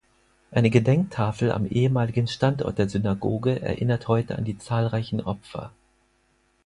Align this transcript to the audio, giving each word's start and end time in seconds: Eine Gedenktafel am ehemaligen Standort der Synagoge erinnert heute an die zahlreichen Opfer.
Eine 0.49 0.71
Gedenktafel 0.71 1.51
am 1.51 1.67
ehemaligen 1.67 2.27
Standort 2.27 2.79
der 2.79 2.89
Synagoge 2.89 3.61
erinnert 3.61 4.07
heute 4.07 4.35
an 4.35 4.45
die 4.45 4.57
zahlreichen 4.57 5.21
Opfer. 5.21 5.71